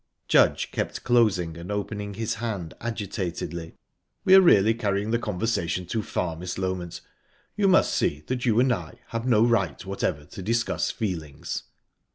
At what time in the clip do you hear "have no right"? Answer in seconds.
9.09-9.85